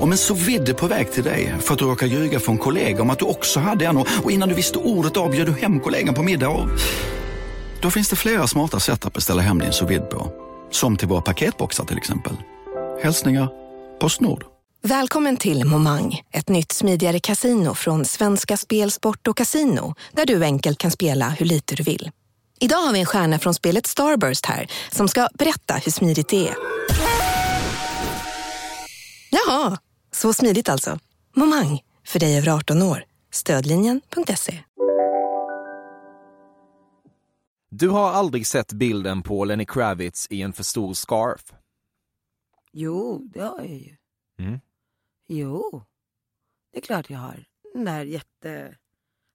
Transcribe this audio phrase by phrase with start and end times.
[0.00, 3.02] Om en så vidde på väg till dig för att du råkar ljuga från kollega
[3.02, 5.80] om att du också hade en och innan du visste ordet av bjöd du hem
[5.80, 6.68] kollegan på middag och...
[7.80, 10.32] Då finns det flera smarta sätt att beställa hem din sous på.
[10.70, 12.32] Som till våra paketboxar till exempel.
[13.02, 13.48] Hälsningar
[14.00, 14.44] Postnord.
[14.84, 20.44] Välkommen till Momang, ett nytt smidigare kasino från Svenska Spel, Sport och Casino där du
[20.44, 22.10] enkelt kan spela hur lite du vill.
[22.60, 26.48] Idag har vi en stjärna från spelet Starburst här som ska berätta hur smidigt det
[26.48, 26.54] är.
[29.34, 29.78] Jaha,
[30.10, 30.98] så smidigt alltså.
[31.36, 33.04] Momang, för dig över 18 år.
[33.30, 34.64] Stödlinjen.se.
[37.70, 41.52] Du har aldrig sett bilden på Lenny Kravitz i en för stor scarf?
[42.72, 43.96] Jo, det har jag ju.
[44.38, 44.60] Mm.
[45.28, 45.82] Jo,
[46.72, 47.44] det är klart jag har.
[47.74, 48.76] Den där jätte...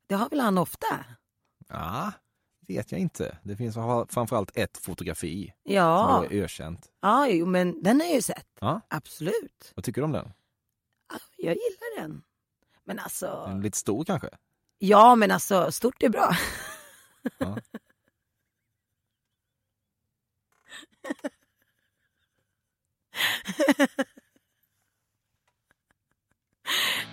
[0.07, 1.05] Det har väl han ofta?
[1.67, 2.11] Ja,
[2.67, 3.37] vet jag inte.
[3.43, 3.75] Det finns
[4.09, 6.23] framförallt ett fotografi Ja.
[6.29, 6.91] som är ökänt.
[7.01, 8.47] Ja, jo, men den har jag ju sett.
[8.59, 8.81] Ja.
[8.87, 9.71] Absolut.
[9.75, 10.33] Vad tycker du om den?
[11.13, 12.23] Ja, Jag gillar den.
[12.83, 13.43] Men alltså...
[13.47, 14.29] Den är lite stor kanske?
[14.77, 16.31] Ja, men alltså stort är bra.
[17.37, 17.57] Ja.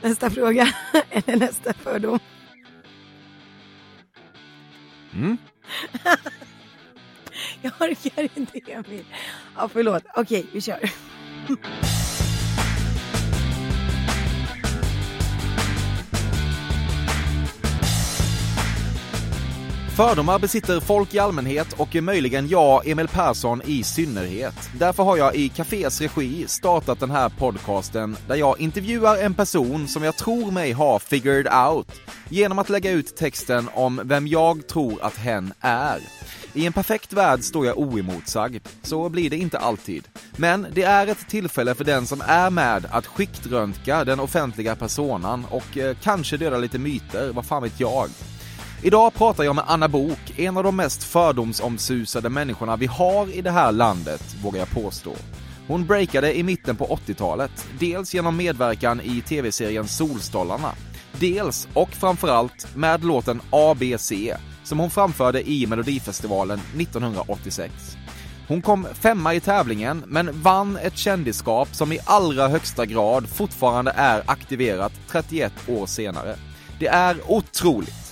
[0.03, 0.69] Nästa fråga,
[1.11, 2.19] eller nästa fördom.
[5.15, 5.39] Mm.
[7.63, 9.05] Jag orkar inte Emil.
[9.57, 10.03] Ja, förlåt.
[10.17, 10.91] Okej, vi kör.
[19.97, 24.71] Fördomar besitter folk i allmänhet och möjligen jag, Emil Persson, i synnerhet.
[24.79, 29.89] Därför har jag i Cafés regi startat den här podcasten där jag intervjuar en person
[29.89, 31.87] som jag tror mig ha figured out
[32.29, 35.99] genom att lägga ut texten om vem jag tror att hen är.
[36.53, 40.09] I en perfekt värld står jag oemotsagd, så blir det inte alltid.
[40.37, 45.47] Men det är ett tillfälle för den som är med att skiktröntga den offentliga personan
[45.51, 48.09] och eh, kanske döda lite myter, vad fan vet jag.
[48.87, 53.41] Idag pratar jag med Anna Bok, en av de mest fördomsomsusade människorna vi har i
[53.41, 55.13] det här landet, vågar jag påstå.
[55.69, 60.73] Hon breakade i mitten på 80-talet, dels genom medverkan i tv-serien Solstollarna,
[61.21, 64.13] dels och framförallt med låten ABC
[64.65, 67.73] som hon framförde i Melodifestivalen 1986.
[68.49, 73.93] Hon kom femma i tävlingen men vann ett kändisskap som i allra högsta grad fortfarande
[73.97, 76.37] är aktiverat 31 år senare.
[76.79, 78.04] Det är otroligt.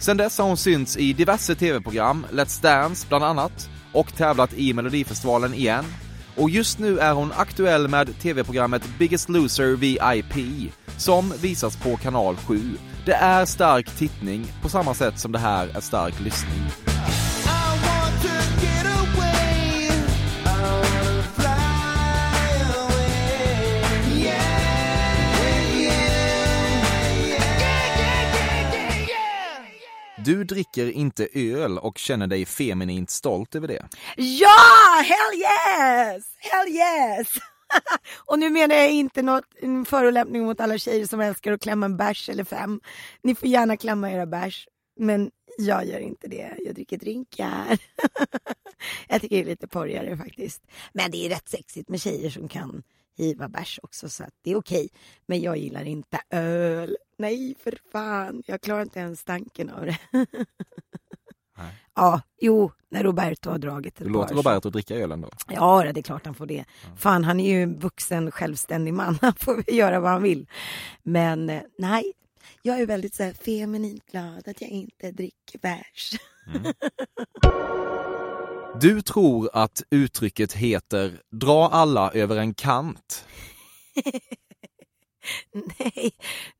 [0.00, 4.72] Sen dess har hon synts i diverse tv-program, Let's Dance bland annat, och tävlat i
[4.72, 5.84] Melodifestivalen igen.
[6.36, 12.36] Och just nu är hon aktuell med tv-programmet Biggest Loser VIP, som visas på kanal
[12.36, 12.60] 7.
[13.06, 16.62] Det är stark tittning, på samma sätt som det här är stark lyssning.
[30.30, 33.88] Du dricker inte öl och känner dig feminint stolt över det.
[34.16, 36.24] Ja, hell yes!
[36.38, 37.28] Hell yes!
[38.26, 41.86] Och nu menar jag inte något, en förolämpning mot alla tjejer som älskar att klämma
[41.86, 42.80] en bärs eller fem.
[43.22, 46.54] Ni får gärna klämma era bärs, men jag gör inte det.
[46.58, 47.78] Jag dricker drinkar.
[49.08, 50.62] jag tycker det är lite porrigare faktiskt.
[50.92, 52.82] Men det är rätt sexigt med tjejer som kan
[53.20, 54.88] hiva bärs också, så att det är okej.
[55.26, 56.96] Men jag gillar inte öl.
[57.18, 58.42] Nej, för fan.
[58.46, 59.98] Jag klarar inte ens stanken av det.
[61.94, 65.28] Ja, jo, när Roberto har dragit ett Du låter par, Roberto dricka öl ändå.
[65.48, 66.64] Ja, det är klart han får det.
[66.96, 69.18] Fan, han är ju en vuxen, självständig man.
[69.22, 70.46] Han får väl göra vad han vill.
[71.02, 72.12] Men eh, nej,
[72.62, 76.12] jag är väldigt så här, feminint glad att jag inte dricker bärs.
[78.74, 83.26] Du tror att uttrycket heter “dra alla över en kant”.
[85.52, 86.10] nej,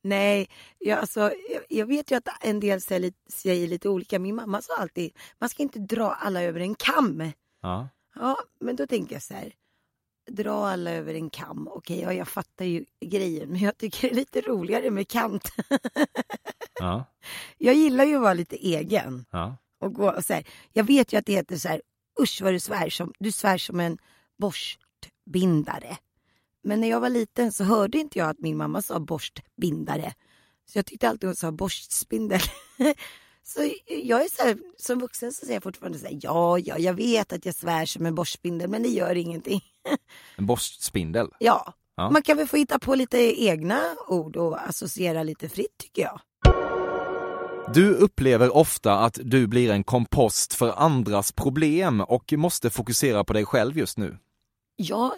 [0.02, 0.48] nej.
[0.78, 4.18] Jag, alltså, jag, jag vet ju att en del säger lite, säger lite olika.
[4.18, 7.32] Min mamma sa alltid, man ska inte dra alla över en kam.
[7.62, 7.88] Ja.
[8.14, 9.52] Ja, men då tänker jag så här.
[10.30, 11.68] Dra alla över en kam.
[11.68, 15.48] Okej, ja, jag fattar ju grejen, men jag tycker det är lite roligare med kant.
[16.80, 17.04] Ja.
[17.58, 19.24] jag gillar ju att vara lite egen.
[19.30, 19.56] Ja.
[19.80, 20.44] Och gå och så här.
[20.72, 21.82] Jag vet ju att det heter så här,
[22.22, 23.98] usch vad du svär som, du svär som en
[24.38, 25.96] borstbindare.
[26.62, 30.14] Men när jag var liten så hörde inte jag att min mamma sa borstbindare.
[30.72, 32.40] Så jag tyckte alltid hon sa borstspindel.
[33.42, 36.78] så jag är så här, som vuxen så säger jag fortfarande så här, ja, ja,
[36.78, 39.60] jag vet att jag svär som en borstspindel, men det gör ingenting.
[40.36, 41.28] En borstspindel.
[41.38, 42.10] ja, Ja.
[42.10, 46.20] man kan väl få hitta på lite egna ord och associera lite fritt tycker jag.
[47.74, 53.32] Du upplever ofta att du blir en kompost för andras problem och måste fokusera på
[53.32, 54.18] dig själv just nu.
[54.76, 55.14] Ja,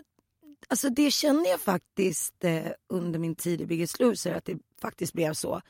[0.69, 5.12] Alltså det känner jag faktiskt eh, under min tid i Biggest Loser att det faktiskt
[5.12, 5.60] blev så.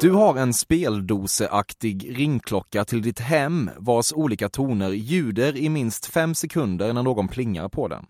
[0.00, 6.34] Du har en speldoseaktig ringklocka till ditt hem vars olika toner ljuder i minst fem
[6.34, 8.06] sekunder när någon plingar på den.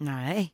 [0.00, 0.52] Nej.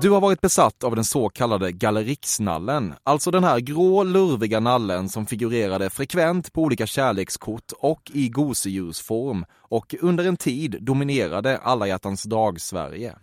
[0.00, 5.08] Du har varit besatt av den så kallade galleriksnallen, alltså den här grå lurviga nallen
[5.08, 11.86] som figurerade frekvent på olika kärlekskort och i gosedjursform och under en tid dominerade alla
[11.86, 13.16] hjärtans dag-Sverige.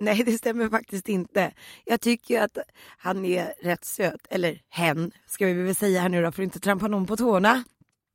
[0.00, 1.52] Nej, det stämmer faktiskt inte.
[1.84, 2.58] Jag tycker att
[2.98, 4.26] han är rätt söt.
[4.30, 7.16] Eller hen, ska vi väl säga här nu då, för att inte trampa någon på
[7.16, 7.64] tårna.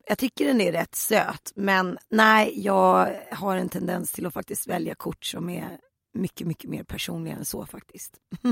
[0.08, 4.66] Jag tycker den är rätt söt, men nej, jag har en tendens till att faktiskt
[4.66, 5.78] välja kort som är
[6.18, 8.20] mycket, mycket mer personliga än så faktiskt.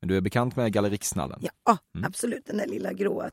[0.00, 1.40] Men du är bekant med galleriksnallen?
[1.64, 2.04] Ja, mm.
[2.04, 2.46] absolut.
[2.46, 3.30] Den där lilla gråa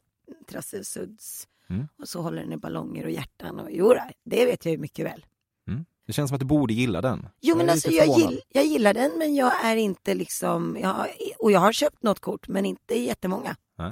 [0.47, 1.47] trasselsuds.
[1.69, 1.87] Mm.
[1.99, 3.59] Och så håller den i ballonger och hjärtan.
[3.59, 5.25] Och, jo, det vet jag ju mycket väl.
[5.67, 5.85] Mm.
[6.07, 7.29] Det känns som att du borde gilla den.
[7.41, 10.77] Jo, men jag alltså jag, gill, jag gillar den, men jag är inte liksom...
[10.81, 11.07] Jag
[11.39, 13.55] och jag har köpt något kort, men inte jättemånga.
[13.77, 13.91] Nej.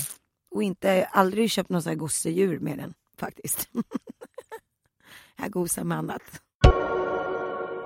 [0.51, 3.69] Och inte, aldrig köpt något gosedjur med den, faktiskt.
[5.37, 6.41] jag gosar med annat.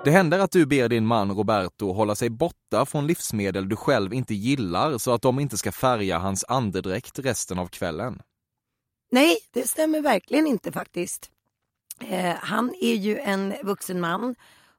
[0.05, 4.13] Det händer att du ber din man Roberto hålla sig borta från livsmedel du själv
[4.13, 8.21] inte gillar så att de inte ska färga hans andedräkt resten av kvällen.
[9.11, 11.31] Nej, det stämmer verkligen inte faktiskt.
[11.99, 14.35] Eh, han är ju en vuxen man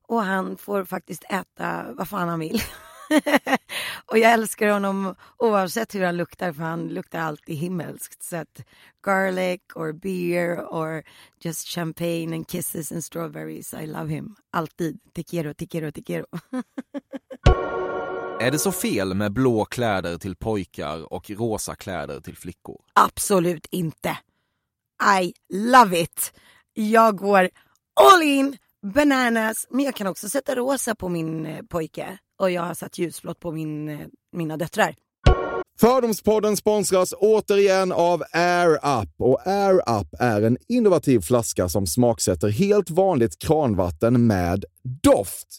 [0.09, 2.63] och han får faktiskt äta vad fan han vill.
[4.07, 8.23] och jag älskar honom oavsett hur han luktar för han luktar alltid himmelskt.
[8.23, 8.61] Så att
[9.07, 11.03] garlic or beer or
[11.41, 13.75] just champagne and kisses and strawberries.
[13.75, 14.37] I love him.
[14.53, 14.99] Alltid.
[15.31, 16.27] Quiero, te quiero.
[18.41, 22.81] Är det så fel med blå kläder till pojkar och rosa kläder till flickor?
[22.93, 24.19] Absolut inte.
[25.21, 26.33] I love it.
[26.73, 27.51] Jag går
[28.01, 32.63] all in, bananas, men jag kan också sätta rosa på min eh, pojke och jag
[32.63, 33.99] har satt ljusblått på min, eh,
[34.33, 34.95] mina döttrar.
[35.81, 39.11] Fördomspodden sponsras återigen av Air Up.
[39.19, 44.65] Och Air Up är en innovativ flaska som smaksätter helt vanligt kranvatten med
[45.03, 45.59] doft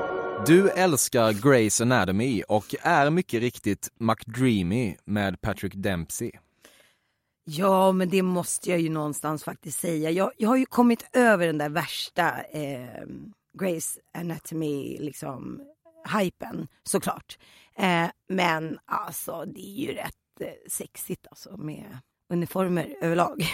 [0.45, 6.31] Du älskar Grey's Anatomy och är mycket riktigt McDreamy med Patrick Dempsey.
[7.43, 10.11] Ja, men det måste jag ju någonstans faktiskt säga.
[10.11, 13.05] Jag, jag har ju kommit över den där värsta eh,
[13.59, 15.61] Grace Anatomy liksom
[16.19, 17.37] hypen såklart.
[17.77, 21.97] Eh, men alltså det är ju rätt eh, sexigt alltså med
[22.29, 23.45] uniformer överlag.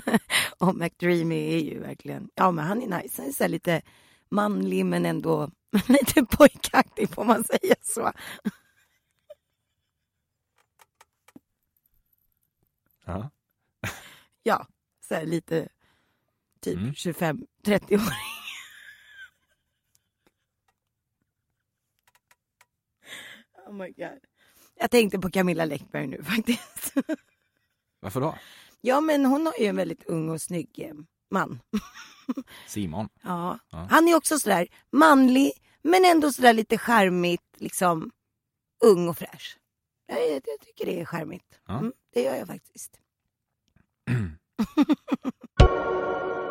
[0.58, 3.22] och McDreamy är ju verkligen, ja men han är nice.
[3.22, 3.82] Han är så lite
[4.30, 5.50] manlig men ändå
[5.88, 8.12] lite pojkaktig får man säga så.
[13.04, 13.30] Ja.
[14.46, 14.66] Ja,
[15.08, 15.68] så här lite
[16.60, 16.92] typ Mm.
[16.92, 18.00] 25-30 år.
[23.66, 24.18] oh my god.
[24.74, 26.94] Jag tänkte på Camilla Läckberg nu faktiskt.
[28.00, 28.38] Varför då?
[28.80, 30.94] ja men hon har ju en väldigt ung och snygg eh,
[31.30, 31.60] man.
[32.66, 33.08] Simon.
[33.22, 33.58] Ja.
[33.70, 33.86] Ja.
[33.90, 35.52] Han är också sådär manlig
[35.84, 38.10] men ändå sådär lite charmigt, liksom
[38.84, 39.58] ung och fräsch.
[40.06, 41.60] Jag, jag, jag tycker det är charmigt.
[41.66, 41.78] Ja.
[41.78, 43.00] Mm, det gör jag faktiskt.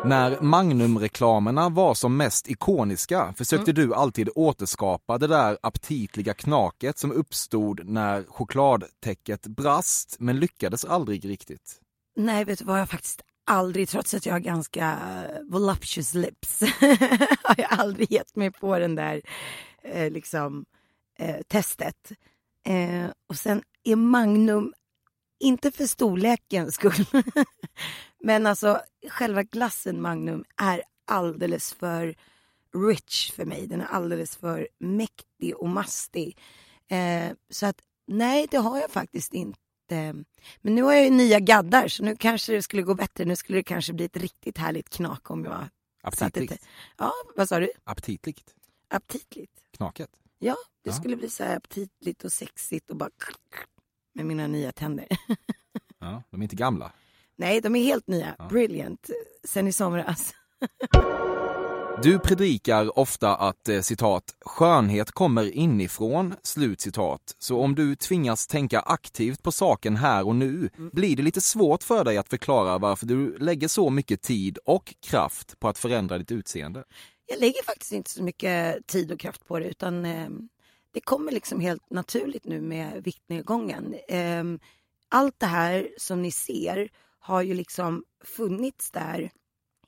[0.04, 7.12] När Magnum-reklamerna var som mest ikoniska försökte du alltid återskapa det där aptitliga knaket som
[7.12, 11.80] uppstod när chokladtäcket brast, men lyckades aldrig riktigt.
[12.16, 12.80] Nej, vet du vad?
[12.80, 14.98] Jag faktiskt aldrig, trots att jag har ganska
[15.48, 16.60] voluptuous lips,
[17.42, 19.22] har jag aldrig gett mig på den där
[19.82, 20.64] eh, liksom
[21.18, 22.12] eh, testet.
[22.66, 24.72] Eh, och sen är Magnum,
[25.40, 27.06] inte för storlekens skull,
[28.20, 32.14] men alltså själva glassen Magnum är alldeles för
[32.74, 33.66] rich för mig.
[33.66, 36.38] Den är alldeles för mäktig och mastig.
[36.88, 39.63] Eh, så att nej, det har jag faktiskt inte.
[39.88, 43.24] Men nu har jag ju nya gaddar så nu kanske det skulle gå bättre.
[43.24, 45.68] Nu skulle det kanske bli ett riktigt härligt knak om jag
[46.14, 46.62] satte Aptitligt.
[46.62, 46.68] det.
[46.98, 47.70] Ja, vad sa du?
[47.84, 48.54] Aptitligt.
[48.88, 49.52] Aptitligt?
[49.76, 50.10] Knaket.
[50.38, 50.96] Ja, det Ja.
[50.96, 53.10] skulle bli så här aptitligt och sexigt och bara
[54.12, 55.06] med mina nya tänder.
[55.98, 56.92] Ja, de är inte gamla.
[57.36, 58.36] Nej, de är helt nya.
[58.50, 59.10] Brilliant.
[59.44, 60.34] Sen i somras.
[62.02, 67.36] Du predikar ofta att eh, citat, skönhet kommer inifrån, slut citat.
[67.38, 71.82] Så om du tvingas tänka aktivt på saken här och nu blir det lite svårt
[71.82, 76.18] för dig att förklara varför du lägger så mycket tid och kraft på att förändra
[76.18, 76.84] ditt utseende.
[77.26, 80.28] Jag lägger faktiskt inte så mycket tid och kraft på det utan eh,
[80.92, 83.94] det kommer liksom helt naturligt nu med viktnedgången.
[84.08, 84.44] Eh,
[85.08, 89.30] allt det här som ni ser har ju liksom funnits där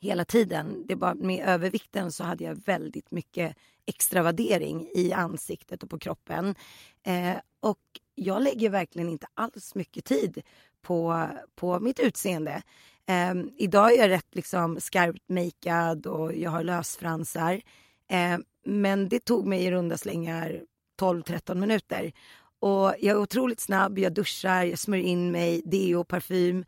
[0.01, 0.85] hela tiden.
[0.89, 6.55] Det bara med övervikten så hade jag väldigt mycket extravadering i ansiktet och på kroppen.
[7.03, 7.81] Eh, och
[8.15, 10.43] jag lägger verkligen inte alls mycket tid
[10.83, 12.63] på, på mitt utseende.
[13.09, 17.61] Eh, idag är jag rätt liksom skarpt makead och jag har lösfransar.
[18.09, 20.63] Eh, men det tog mig i runda slängar
[21.01, 22.13] 12-13 minuter.
[22.59, 26.65] Och jag är otroligt snabb, jag duschar, jag smörjer in mig, deo, parfym.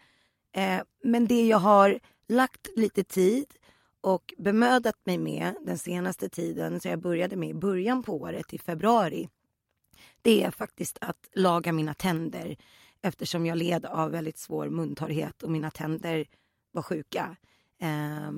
[0.56, 3.46] Eh, men det jag har lagt lite tid
[4.00, 8.54] och bemödat mig med den senaste tiden, så jag började med i början på året,
[8.54, 9.28] i februari,
[10.22, 12.56] det är faktiskt att laga mina tänder
[13.02, 16.26] eftersom jag led av väldigt svår muntorrhet och mina tänder
[16.72, 17.36] var sjuka.
[17.80, 18.30] Eh,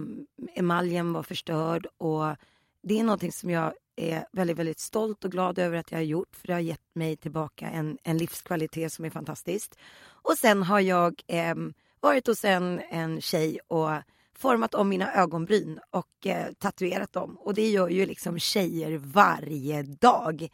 [0.54, 2.36] emaljen var förstörd och
[2.82, 6.04] det är någonting som jag är väldigt, väldigt stolt och glad över att jag har
[6.04, 9.72] gjort för det har gett mig tillbaka en, en livskvalitet som är fantastisk.
[10.02, 11.54] Och sen har jag eh,
[12.00, 13.90] varit hos en, en tjej och
[14.34, 17.38] format om mina ögonbryn och eh, tatuerat dem.
[17.38, 20.48] Och det gör ju liksom tjejer varje dag.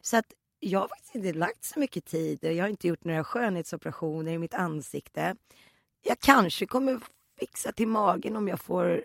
[0.00, 2.38] Så att jag har faktiskt inte lagt så mycket tid.
[2.44, 5.36] Jag har inte gjort några skönhetsoperationer i mitt ansikte.
[6.02, 7.00] Jag kanske kommer
[7.38, 9.02] fixa till magen om jag får eh,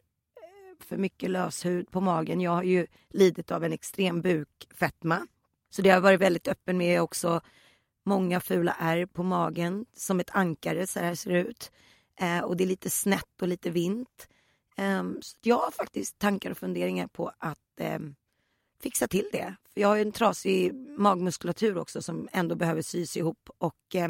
[0.85, 2.41] för mycket löshud på magen.
[2.41, 5.27] Jag har ju lidit av en extrem bukfetma.
[5.69, 7.41] Så det har jag varit väldigt öppen med också.
[8.07, 11.71] Många fula ärr på magen, som ett ankare, så här ser det ut.
[12.19, 14.27] Eh, och det är lite snett och lite vint.
[14.77, 17.99] Eh, så jag har faktiskt tankar och funderingar på att eh,
[18.81, 19.55] fixa till det.
[19.73, 23.49] För jag har ju en trasig magmuskulatur också som ändå behöver sys ihop.
[23.57, 24.09] Och eh,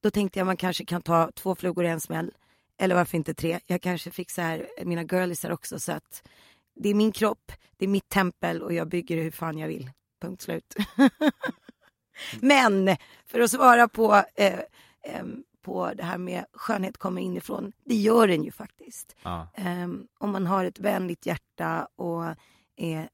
[0.00, 2.32] då tänkte jag man kanske kan ta två flugor i en smäll.
[2.78, 3.60] Eller varför inte tre?
[3.66, 6.22] Jag kanske fixar mina girlisar också så att
[6.74, 9.68] det är min kropp, det är mitt tempel och jag bygger det hur fan jag
[9.68, 9.90] vill.
[10.20, 10.74] Punkt slut.
[12.40, 14.58] Men för att svara på, eh,
[15.02, 15.24] eh,
[15.62, 19.16] på det här med skönhet kommer inifrån, det gör den ju faktiskt.
[19.22, 19.48] Ja.
[19.54, 22.24] Eh, om man har ett vänligt hjärta och
[22.76, 23.08] är,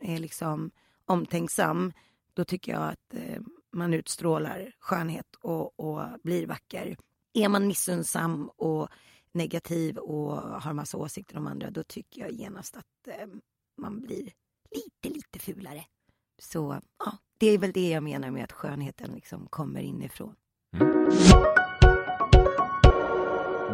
[0.00, 0.70] är liksom
[1.04, 1.92] omtänksam,
[2.34, 3.40] då tycker jag att eh,
[3.72, 6.96] man utstrålar skönhet och, och blir vacker.
[7.32, 8.88] Är man missunnsam och
[9.32, 13.26] negativ och har massa åsikter om andra, då tycker jag genast att eh,
[13.76, 14.32] man blir
[14.70, 15.84] lite, lite fulare.
[16.40, 20.34] Så ja, det är väl det jag menar med att skönheten liksom kommer inifrån.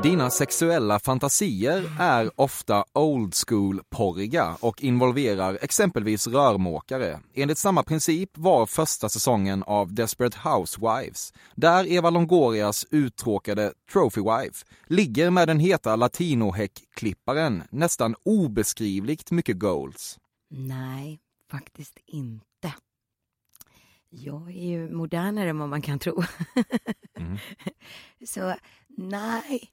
[0.03, 7.21] Dina sexuella fantasier är ofta old school-porriga och involverar exempelvis rörmokare.
[7.35, 14.67] Enligt samma princip var första säsongen av Desperate Housewives, där Eva Longorias uttråkade Trophy Wife
[14.87, 20.19] ligger med den heta latinohäckklipparen nästan obeskrivligt mycket goals.
[20.51, 21.19] Nej,
[21.51, 22.47] faktiskt inte.
[24.19, 26.23] Jag är ju modernare än vad man kan tro.
[27.19, 27.39] Mm.
[28.27, 28.55] Så
[28.89, 29.71] nej.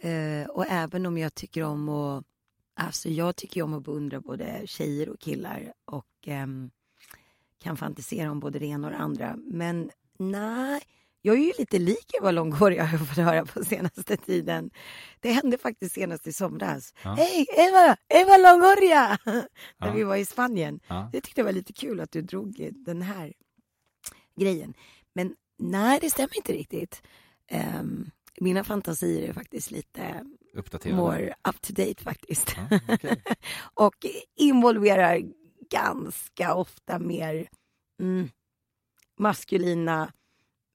[0.00, 2.24] Eh, och även om jag tycker om att...
[2.76, 6.70] Alltså jag tycker om att beundra både tjejer och killar och ehm,
[7.62, 9.36] kan fantisera om både det ena och det andra.
[9.36, 10.82] Men nej,
[11.22, 12.30] jag är ju lite lik Eva
[12.82, 14.70] har jag fått höra på senaste tiden.
[15.20, 16.94] Det hände faktiskt senast i somras.
[17.04, 17.14] Ja.
[17.14, 17.96] Hej Eva!
[18.08, 19.18] Eva Longoria!
[19.24, 19.46] När
[19.78, 19.92] Ja.
[19.92, 20.80] vi var i Spanien.
[20.88, 21.08] Ja.
[21.12, 23.32] Det tyckte jag var lite kul att du drog den här
[24.40, 24.74] grejen.
[25.14, 27.02] Men nej, det stämmer inte riktigt.
[27.50, 31.00] Ehm, mina fantasier är faktiskt lite Uppdaterade.
[31.02, 32.56] more up to date faktiskt.
[32.56, 33.22] Ja, okej.
[33.74, 35.22] och involverar
[35.70, 37.48] ganska ofta mer
[38.00, 38.28] mm,
[39.18, 40.12] maskulina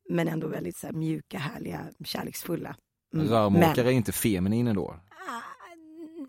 [0.10, 2.76] men ändå väldigt så här, mjuka, härliga, kärleksfulla.
[3.14, 5.00] Mm, Rörmokare är inte feminin då?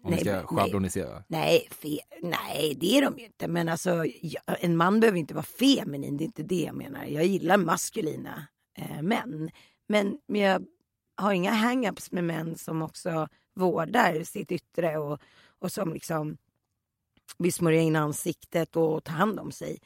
[0.02, 1.24] Om vi ska nej, schablonisera.
[1.28, 3.48] nej, fe, nej, det är de ju inte.
[3.48, 7.04] Men alltså, ja, en man behöver inte vara feminin, det är inte det jag menar.
[7.04, 8.46] Jag gillar maskulina
[8.78, 9.50] eh, män.
[9.88, 10.64] Men, men jag
[11.16, 15.20] har inga hang-ups med män som också vårdar sitt yttre och,
[15.58, 16.36] och som liksom
[17.38, 19.78] vill smörja in ansiktet och ta hand om sig.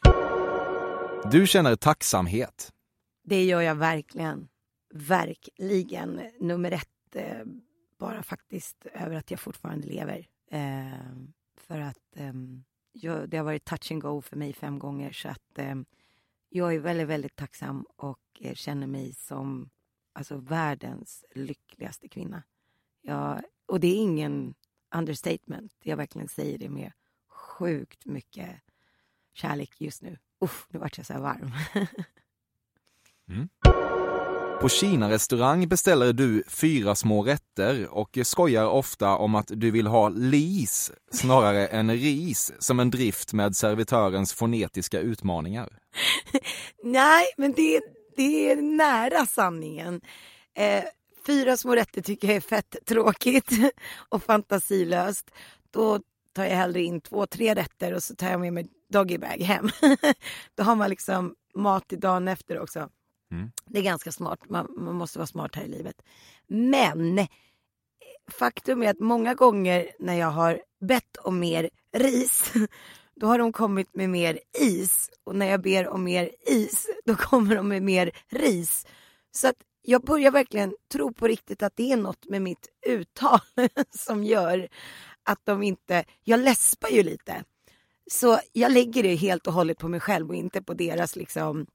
[1.31, 2.73] Du känner tacksamhet.
[3.25, 4.49] Det gör jag verkligen.
[4.95, 6.21] Verkligen.
[6.41, 7.45] Nummer ett, eh,
[7.99, 10.27] bara faktiskt över att jag fortfarande lever.
[10.51, 11.15] Eh,
[11.57, 12.33] för att eh,
[12.93, 15.13] jag, det har varit touch and go för mig fem gånger.
[15.13, 15.75] Så att eh,
[16.49, 19.71] jag är väldigt, väldigt tacksam och eh, känner mig som
[20.13, 22.43] alltså världens lyckligaste kvinna.
[23.01, 24.55] Jag, och det är ingen
[24.95, 25.73] understatement.
[25.83, 26.93] Jag verkligen säger det med
[27.29, 28.61] sjukt mycket
[29.33, 30.19] kärlek just nu.
[30.41, 31.53] Uff, nu vart jag så här varm.
[33.29, 33.49] mm.
[34.61, 40.09] På Kina-restaurang beställer du fyra små rätter och skojar ofta om att du vill ha
[40.09, 45.69] lis snarare än ris som en drift med servitörens fonetiska utmaningar.
[46.83, 47.81] Nej, men det,
[48.17, 50.01] det är nära sanningen.
[50.57, 50.85] Eh,
[51.27, 53.51] fyra små rätter tycker jag är fett tråkigt
[54.09, 55.31] och fantasilöst.
[55.71, 56.01] Då
[56.35, 59.69] tar jag hellre in två, tre rätter och så tar jag med mig doggybag hem.
[60.55, 62.89] Då har man liksom mat till dagen efter också.
[63.33, 63.51] Mm.
[63.67, 64.41] Det är ganska smart.
[64.49, 66.03] Man, man, måste vara smart här i livet.
[66.47, 67.27] Men
[68.31, 72.53] faktum är att många gånger när jag har bett om mer ris
[73.17, 75.11] då har de kommit med mer is.
[75.25, 78.87] Och när jag ber om mer is, då kommer de med mer ris.
[79.33, 83.41] Så att jag börjar verkligen tro på riktigt att det är något med mitt uttal
[83.91, 84.69] som gör
[85.23, 86.05] att de inte...
[86.23, 87.45] Jag läspar ju lite.
[88.11, 91.67] Så jag lägger det helt och hållet på mig själv och inte på deras liksom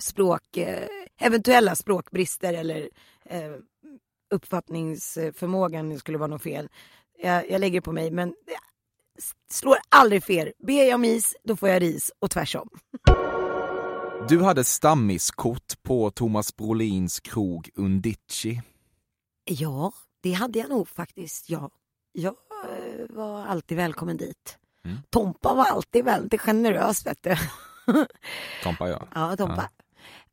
[0.00, 0.88] språk, eh,
[1.20, 2.88] eventuella språkbrister eller
[3.24, 3.52] eh,
[4.34, 6.68] uppfattningsförmågan skulle vara något fel.
[7.18, 8.34] Jag, jag lägger på mig men
[9.50, 10.52] slår aldrig fel.
[10.58, 12.68] Ber jag om is, då får jag ris och tvärsom.
[14.28, 18.62] Du hade stammiskort på Thomas Brolins krog Undici.
[19.44, 21.50] Ja, det hade jag nog faktiskt.
[21.50, 21.70] Ja.
[22.12, 22.34] Jag
[22.68, 24.58] eh, var alltid välkommen dit.
[24.84, 24.98] Mm.
[25.10, 27.36] Tompa var alltid väldigt generös vet du.
[28.62, 29.08] Tompa ja.
[29.14, 29.68] Ja, Tompa.
[29.78, 29.83] Ja.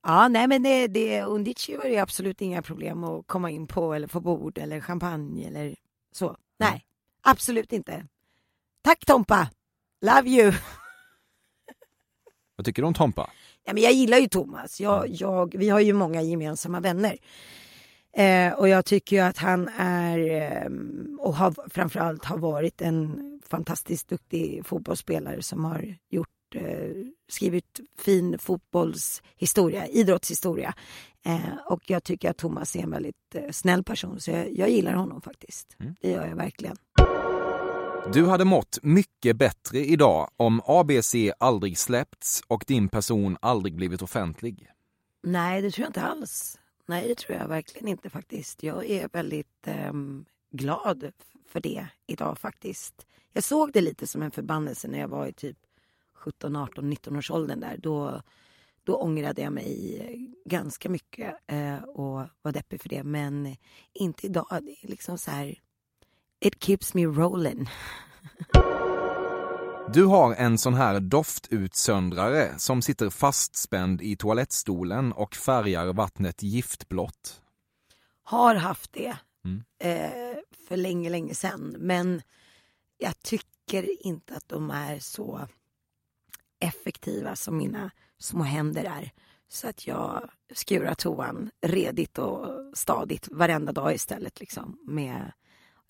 [0.04, 3.94] Ja, nej men det, det Undici var det absolut inga problem att komma in på
[3.94, 5.76] eller få bord eller champagne eller
[6.12, 6.38] så.
[6.60, 6.86] Nej,
[7.22, 8.08] absolut inte.
[8.82, 9.50] Tack Tompa!
[10.02, 10.54] Love you!
[12.56, 13.30] Vad tycker du om Tompa?
[13.64, 14.82] Ja, men jag gillar ju Thomas.
[14.82, 15.18] Jag, mm.
[15.20, 17.18] jag, vi har ju många gemensamma vänner.
[18.14, 20.72] Eh, och jag tycker ju att han är eh,
[21.20, 26.90] och har framförallt har varit en fantastiskt duktig fotbollsspelare som har gjort eh,
[27.32, 30.74] skrivit fin fotbollshistoria, idrottshistoria.
[31.26, 34.70] Eh, och jag tycker att Thomas är en väldigt eh, snäll person så jag, jag
[34.70, 35.76] gillar honom faktiskt.
[35.80, 35.96] Mm.
[36.02, 36.76] Det gör jag verkligen.
[38.13, 44.02] Du hade mått mycket bättre idag om ABC aldrig släppts och din person aldrig blivit
[44.02, 44.67] offentlig.
[45.24, 46.60] Nej, det tror jag inte alls.
[46.86, 48.63] Nej, det tror jag verkligen inte faktiskt.
[48.63, 49.94] Jag är väldigt eh,
[50.52, 51.12] glad
[51.48, 53.08] för det idag faktiskt.
[53.34, 55.58] Jag såg det lite som en förbannelse när jag var i typ
[56.22, 57.78] 17, 18, 19 års åldern där.
[57.78, 58.22] Då,
[58.84, 63.04] då ångrade jag mig ganska mycket eh, och var deppig för det.
[63.04, 63.56] Men
[63.94, 64.48] inte idag.
[64.50, 65.60] Det är liksom så här
[66.40, 67.70] It keeps me rolling.
[69.94, 77.42] Du har en sån här doftutsöndrare som sitter fastspänd i toalettstolen och färgar vattnet giftblått.
[78.24, 79.64] Har haft det mm.
[79.80, 81.76] eh, för länge, länge sedan.
[81.80, 82.22] Men
[82.98, 85.48] jag tycker inte att de är så
[86.62, 89.12] effektiva som mina små händer är.
[89.50, 95.32] Så att jag skurar toan redigt och stadigt varenda dag istället liksom med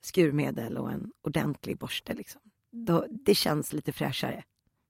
[0.02, 2.14] skurmedel och en ordentlig borste.
[2.14, 2.42] Liksom.
[2.72, 4.44] Då, det känns lite fräschare.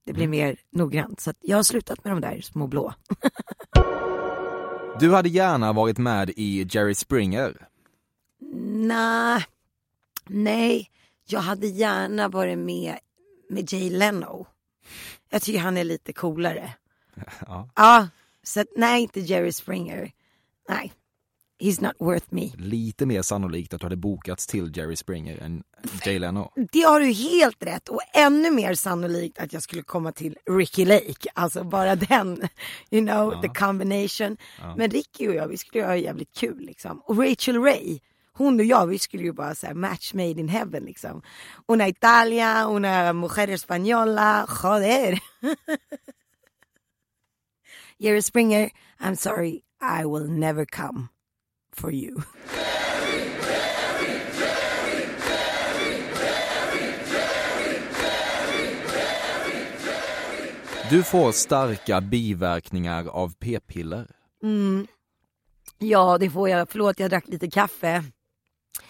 [0.06, 0.39] Det blir mm.
[0.39, 1.20] mer noggrant.
[1.20, 2.94] Så jag har slutat med de där små blå.
[5.00, 7.67] du hade gärna varit med i Jerry Springer.
[8.65, 9.46] Nej,
[10.28, 10.89] nej.
[11.26, 12.98] Jag hade gärna varit med
[13.50, 14.48] med Jay Leno.
[15.34, 16.74] Jag tycker han är lite coolare.
[17.48, 17.70] Ja.
[17.76, 18.08] Ja,
[18.44, 20.12] så nej inte Jerry Springer.
[20.70, 20.94] Nej.
[21.60, 22.52] He's not worth me.
[22.58, 25.63] Lite mer sannolikt att du hade bokats till Jerry Springer än
[26.06, 26.54] Jay Leno.
[26.72, 30.86] Det har du helt rätt och ännu mer sannolikt att jag skulle komma till Ricky
[30.86, 31.30] Lake.
[31.34, 32.48] Alltså bara den,
[32.91, 33.41] you know, ja.
[33.41, 34.38] the combination.
[34.60, 34.76] Ja.
[34.76, 37.02] Men Ricky och jag, vi skulle ha jävligt kul liksom.
[37.06, 38.00] Och Rachel Ray,
[38.34, 41.22] hon och jag, vi skulle ju bara säga match made in heaven liksom.
[41.67, 45.20] Una Italia, una mujer española, joder.
[47.98, 51.08] Jerry Springer, I'm sorry, I will never come
[51.76, 52.22] for you.
[60.89, 64.08] Du får starka biverkningar av p-piller.
[64.44, 64.88] Mm.
[65.78, 66.70] Ja, det får jag.
[66.70, 68.04] Förlåt, jag drack lite kaffe.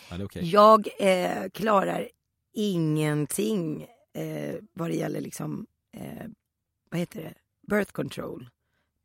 [0.09, 0.43] Ja, okay.
[0.43, 2.07] Jag eh, klarar
[2.53, 5.65] ingenting eh, vad det gäller liksom,
[5.97, 6.27] eh,
[6.91, 7.33] vad heter det,
[7.67, 8.49] birth control.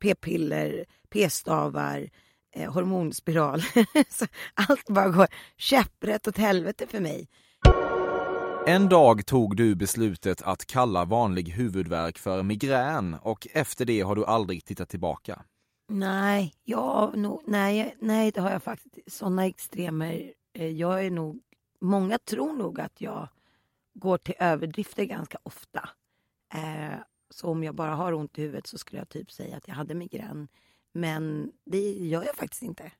[0.01, 2.09] P-piller, p-stavar,
[2.55, 3.61] eh, hormonspiral.
[4.53, 7.27] allt bara går käpprätt åt helvete för mig.
[8.67, 14.15] En dag tog du beslutet att kalla vanlig huvudvärk för migrän och efter det har
[14.15, 15.43] du aldrig tittat tillbaka.
[15.89, 19.17] Nej, ja, no, nej, nej, det har jag faktiskt.
[19.17, 20.31] Sådana extremer.
[20.57, 21.41] Eh, jag är nog,
[21.79, 23.29] många tror nog att jag
[23.93, 25.89] går till överdrifter ganska ofta.
[26.53, 29.67] Eh, så om jag bara har ont i huvudet så skulle jag typ säga att
[29.67, 30.47] jag hade migrän.
[30.93, 32.91] Men det gör jag faktiskt inte.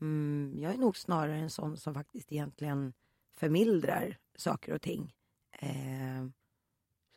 [0.00, 2.92] Mm, jag är nog snarare en sån som faktiskt egentligen
[3.36, 5.14] förmildrar saker och ting.
[5.58, 6.18] Eh.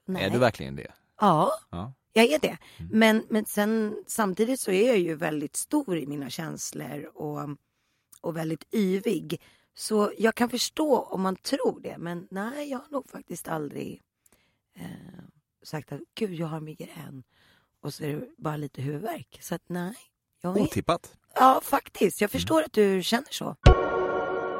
[0.07, 0.91] Är du verkligen det?
[1.19, 1.93] Ja, Ja.
[2.13, 2.57] jag är det.
[2.91, 7.49] Men, men sen samtidigt så är jag ju väldigt stor i mina känslor och,
[8.21, 9.41] och väldigt yvig.
[9.77, 14.01] Så jag kan förstå om man tror det, men nej, jag har nog faktiskt aldrig
[14.75, 14.85] eh,
[15.63, 17.23] sagt att gud, jag har migrän
[17.81, 19.37] och så är det bara lite huvudvärk.
[19.41, 19.95] Så att nej.
[20.41, 21.17] Jag är, Otippat.
[21.35, 22.21] ja, faktiskt.
[22.21, 23.55] Jag förstår att du känner så.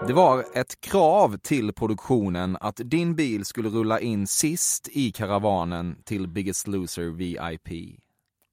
[0.08, 5.96] Det var ett krav till produktionen att din bil skulle rulla in sist i karavanen
[6.04, 8.00] till Biggest Loser VIP.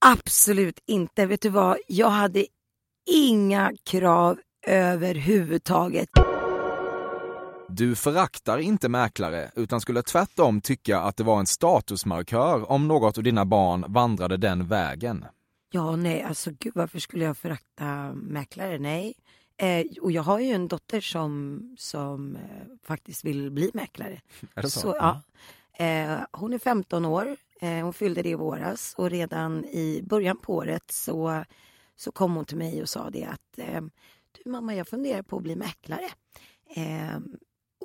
[0.07, 1.27] Absolut inte.
[1.27, 1.79] Vet du vad?
[1.89, 2.47] Jag hade
[3.07, 6.09] inga krav överhuvudtaget.
[7.77, 13.19] Du föraktar inte mäklare utan skulle tvärtom tycka att det var en statusmarkör om något
[13.19, 15.25] av dina barn vandrade den vägen.
[15.71, 18.79] Ja, nej, alltså gud, varför skulle jag förakta mäklare?
[18.79, 19.15] Nej.
[19.57, 22.43] Eh, och jag har ju en dotter som, som eh,
[22.87, 24.21] faktiskt vill bli mäklare.
[24.55, 24.81] Är det så?
[24.81, 25.23] Så, ja.
[25.85, 30.37] eh, hon är 15 år, eh, hon fyllde det i våras och redan i början
[30.37, 31.45] på året så,
[31.97, 33.81] så kom hon till mig och sa det att eh,
[34.33, 36.11] du mamma, jag funderar på att bli mäklare.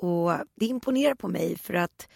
[0.00, 2.08] Och det imponerar på mig för att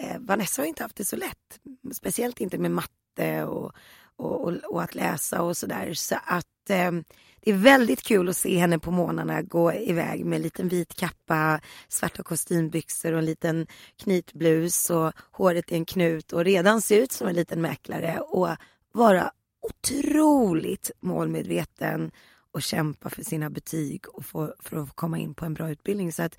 [0.00, 1.60] eh, Vanessa har inte haft det så lätt.
[1.92, 3.72] Speciellt inte med matte och,
[4.16, 5.94] och, och, och att läsa och sådär.
[5.94, 6.92] Så att eh,
[7.40, 10.94] det är väldigt kul att se henne på morgnarna gå iväg med en liten vit
[10.94, 16.98] kappa, svarta kostymbyxor och en liten knytblus och håret i en knut och redan se
[16.98, 18.48] ut som en liten mäklare och
[18.92, 22.10] vara otroligt målmedveten
[22.52, 26.12] och kämpa för sina betyg och få, för att komma in på en bra utbildning.
[26.12, 26.38] Så att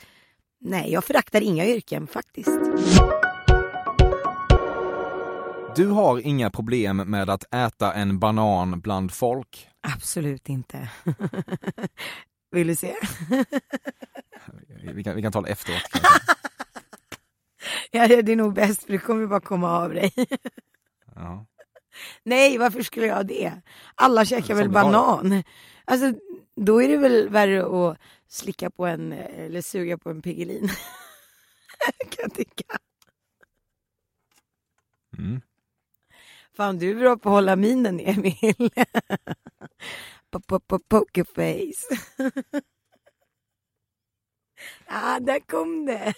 [0.61, 2.59] nej, jag föraktar inga yrken faktiskt.
[5.75, 9.67] Du har inga problem med att äta en banan bland folk.
[9.81, 10.89] Absolut inte.
[12.51, 12.95] Vill du se?
[14.93, 15.81] Vi kan, vi kan ta det efteråt.
[15.91, 16.09] kanske.
[17.91, 20.13] ja, det är nog bäst för det kommer bara komma av dig.
[21.15, 21.45] Ja.
[22.23, 23.53] Nej, varför skulle jag det?
[23.95, 25.43] Alla käkar Som väl banan?
[25.85, 26.13] Alltså,
[26.55, 27.97] då är det väl värre att
[28.31, 30.67] slicka på en, eller suga på en Piggelin.
[32.09, 32.77] kan jag tycka.
[35.17, 35.41] Mm.
[36.53, 38.33] Fan, du är bra på att hålla minen, Emil.
[40.31, 41.87] Po- po- po- Pokerface.
[44.87, 46.13] Ja, där kom det.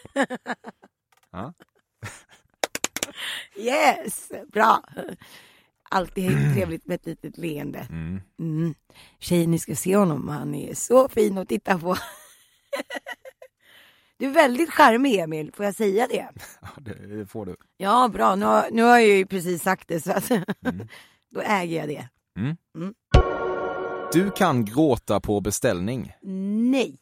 [3.55, 4.83] Yes, bra.
[5.93, 7.87] Alltid trevligt med ett litet leende.
[7.89, 8.21] Mm.
[8.39, 8.73] Mm.
[9.19, 10.27] Tjejer, ni ska se honom.
[10.27, 11.97] Han är så fin att titta på.
[14.17, 15.51] Du är väldigt charmig, Emil.
[15.53, 16.29] Får jag säga det?
[16.61, 17.55] Ja, det, får du.
[17.77, 18.35] Ja, bra.
[18.35, 20.29] Nu har, nu har jag ju precis sagt det, så att
[21.29, 22.09] då äger jag det.
[24.13, 26.13] Du kan gråta på beställning.
[26.71, 26.97] Nej,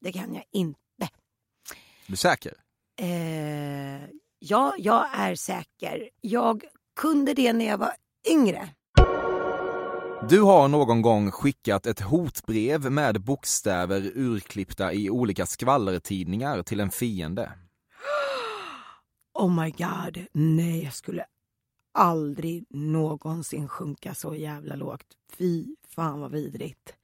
[0.00, 0.80] det kan jag inte.
[2.06, 2.54] Du är säker?
[3.00, 6.10] Eh, ja, jag är säker.
[6.20, 6.64] Jag
[6.96, 7.92] kunde det när jag var
[8.30, 8.68] yngre.
[10.28, 16.90] Du har någon gång skickat ett hotbrev med bokstäver urklippta i olika skvallertidningar till en
[16.90, 17.52] fiende.
[19.38, 21.24] Oh my god, nej, jag skulle
[21.94, 25.06] aldrig någonsin sjunka så jävla lågt.
[25.38, 26.95] Fy fan vad vidrigt.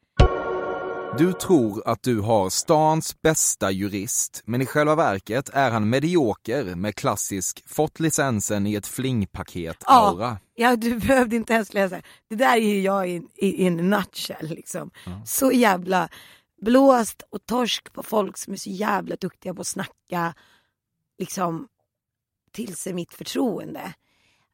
[1.19, 6.75] Du tror att du har stans bästa jurist, men i själva verket är han medioker
[6.75, 10.37] med klassisk fått licensen i ett flingpaket-aura.
[10.55, 12.01] Ja, du behövde inte ens läsa.
[12.29, 14.91] Det där är ju jag i, en nutshell liksom.
[15.27, 16.09] Så jävla
[16.61, 20.35] blåst och torsk på folk som är så jävla duktiga på att snacka
[21.19, 21.69] liksom
[22.53, 23.95] till sig mitt förtroende.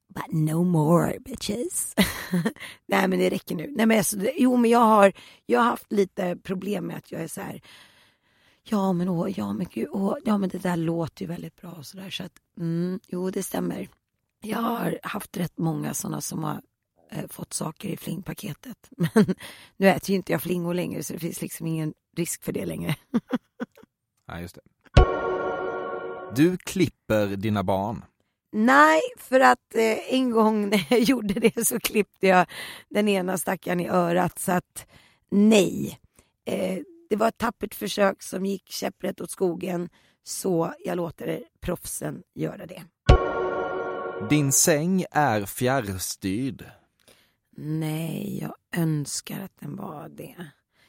[0.09, 1.95] But no more bitches.
[2.87, 3.73] Nej men det räcker nu.
[3.77, 5.13] Nej men alltså, jo men jag har,
[5.47, 7.61] jag har haft lite problem med att jag är så här.
[8.63, 11.71] Ja men åh, ja men gud, åh, ja men det där låter ju väldigt bra
[11.71, 13.89] och sådär så att mm, jo det stämmer.
[14.41, 16.63] Jag har haft rätt många sådana som har
[17.11, 18.91] eh, fått saker i flingpaketet.
[18.97, 19.35] Men
[19.77, 22.67] nu äter ju inte jag flingor längre så det finns liksom ingen risk för det
[22.67, 22.97] längre.
[24.29, 24.61] Nej, just det.
[26.37, 28.05] Du klipper dina barn.
[28.53, 32.47] Nej, för att eh, en gång när jag gjorde det så klippte jag
[32.89, 34.87] den ena stackaren i örat så att
[35.31, 35.99] nej.
[36.45, 36.79] Eh,
[37.11, 39.89] det var ett tappert försök som gick käpprätt åt skogen
[40.25, 42.83] så jag låter proffsen göra det.
[44.31, 46.65] Din säng är fjärrstyrd.
[47.57, 50.35] Nej, jag önskar att den var det.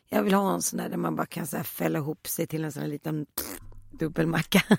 [0.10, 2.64] Jag vill ha en sån där där man bara kan så fälla ihop sig till
[2.64, 3.26] en sån här liten
[3.92, 4.64] dubbelmacka.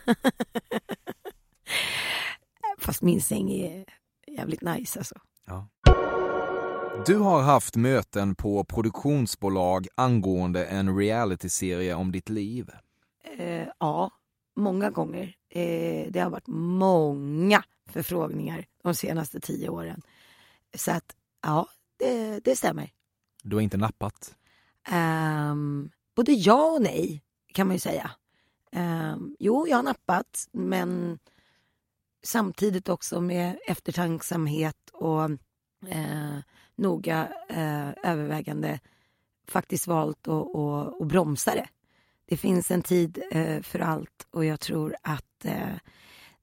[2.90, 3.84] Fast min säng är
[4.26, 5.14] jävligt nice alltså.
[5.46, 5.68] Ja.
[7.06, 12.70] Du har haft möten på produktionsbolag angående en realityserie om ditt liv.
[13.38, 14.10] Eh, ja,
[14.56, 15.34] många gånger.
[15.48, 20.02] Eh, det har varit många förfrågningar de senaste tio åren.
[20.74, 22.90] Så att, ja, det, det stämmer.
[23.42, 24.34] Du har inte nappat?
[24.92, 27.22] Um, både ja och nej,
[27.54, 28.10] kan man ju säga.
[28.72, 31.18] Um, jo, jag har nappat, men
[32.22, 35.24] samtidigt också med eftertanksamhet och
[35.88, 36.38] eh,
[36.76, 38.80] noga eh, övervägande
[39.46, 41.68] faktiskt valt att, och, och bromsa det.
[42.26, 45.76] Det finns en tid eh, för allt och jag tror att eh,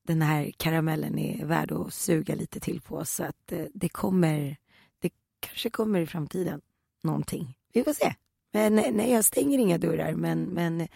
[0.03, 4.57] den här karamellen är värd att suga lite till på så att eh, det kommer,
[4.99, 5.09] det
[5.39, 6.61] kanske kommer i framtiden
[7.03, 7.57] någonting.
[7.73, 8.15] Vi får se.
[8.51, 10.87] Men nej, jag stänger inga dörrar men, men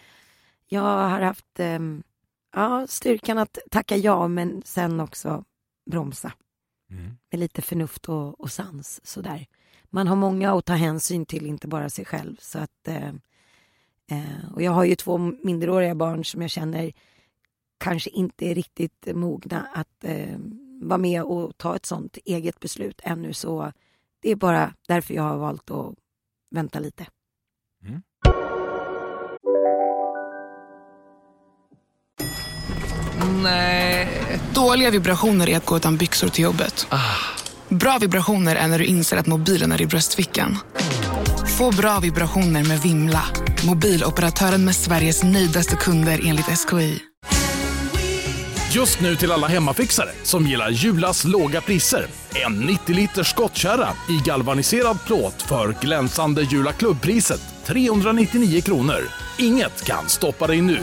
[0.68, 2.02] jag har haft ehm,
[2.52, 5.44] ja, styrkan att tacka ja men sen också
[5.90, 6.32] bromsa.
[6.90, 7.16] Mm.
[7.30, 9.46] Med lite förnuft och, och sans sådär.
[9.90, 12.36] Man har många att ta hänsyn till, inte bara sig själv.
[12.40, 13.08] Så att, eh,
[14.10, 16.92] eh, och jag har ju två minderåriga barn som jag känner
[17.78, 20.38] kanske inte är riktigt mogna att eh,
[20.82, 23.32] vara med och ta ett sånt eget beslut ännu.
[23.32, 23.72] Så
[24.20, 25.94] det är bara därför jag har valt att
[26.50, 27.06] vänta lite.
[27.82, 28.02] Mm.
[34.54, 36.86] Dåliga vibrationer är att gå utan byxor till jobbet.
[36.88, 36.98] Ah.
[37.68, 40.58] Bra vibrationer är när du inser att mobilen är i bröstfickan.
[41.58, 43.24] Få bra vibrationer med Vimla.
[43.66, 46.98] Mobiloperatören med Sveriges nöjdaste kunder enligt SKI.
[48.72, 52.06] Just nu till alla hemmafixare som gillar Julas låga priser.
[52.46, 59.08] En 90 liters skottkärra i galvaniserad plåt för glänsande Jula klubbpriset 399 kronor.
[59.38, 60.82] Inget kan stoppa dig nu.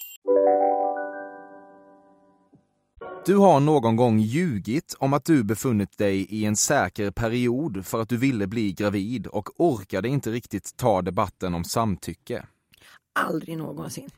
[3.25, 8.01] Du har någon gång ljugit om att du befunnit dig i en säker period för
[8.01, 12.45] att du ville bli gravid och orkade inte riktigt ta debatten om samtycke.
[13.13, 14.09] Aldrig någonsin.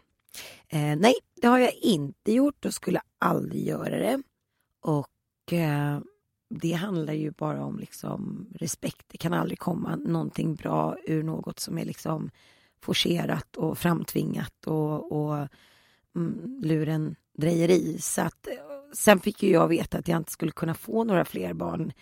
[0.67, 4.21] Eh, nej, det har jag inte gjort och skulle aldrig göra det.
[4.81, 5.99] Och eh,
[6.49, 9.05] det handlar ju bara om liksom respekt.
[9.07, 12.29] Det kan aldrig komma någonting bra ur något som är liksom
[12.81, 15.47] forcerat och framtvingat och, och
[16.15, 17.97] mm, lurendrejeri.
[17.99, 18.47] Så att
[18.93, 21.93] sen fick ju jag veta att jag inte skulle kunna få några fler barn